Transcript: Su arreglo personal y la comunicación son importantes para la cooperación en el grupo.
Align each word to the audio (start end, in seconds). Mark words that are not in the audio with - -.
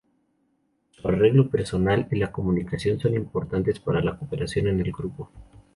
Su 0.89 1.07
arreglo 1.07 1.51
personal 1.51 2.07
y 2.09 2.15
la 2.15 2.31
comunicación 2.31 2.99
son 2.99 3.13
importantes 3.13 3.79
para 3.79 4.01
la 4.03 4.17
cooperación 4.17 4.65
en 4.69 4.79
el 4.79 4.91
grupo. 4.91 5.29